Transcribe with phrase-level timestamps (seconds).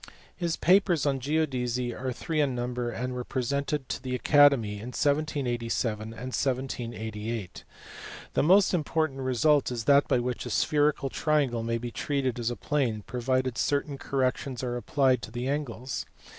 [0.35, 4.87] His papers on geodesy are three in number and were presented to the Academy in
[4.95, 7.63] 1787 and 1788.
[8.33, 12.39] The most im portant result is that by which a spherical triangle may be treated
[12.39, 16.07] as plane, provided certain corrections are applied to the angles.